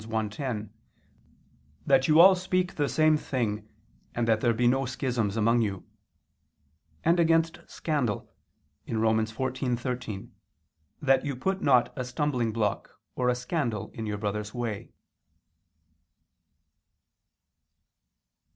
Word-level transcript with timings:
1:10): 0.01 0.69
"That 1.85 2.07
you 2.07 2.19
all 2.19 2.33
speak 2.33 2.73
the 2.73 2.89
same 2.89 3.17
thing, 3.17 3.69
and 4.15 4.27
that 4.27 4.41
there 4.41 4.51
be 4.51 4.65
no 4.65 4.87
schisms 4.87 5.37
among 5.37 5.61
you"; 5.61 5.83
and 7.05 7.19
against 7.19 7.59
scandal 7.67 8.27
(Rom. 8.89 9.19
14:13): 9.19 10.31
"That 11.03 11.23
you 11.23 11.35
put 11.35 11.61
not 11.61 11.93
a 11.95 12.03
stumbling 12.03 12.51
block 12.51 12.99
or 13.13 13.29
a 13.29 13.35
scandal 13.35 13.91
in 13.93 14.07
your 14.07 14.17
brother's 14.17 14.55
way." 14.55 14.91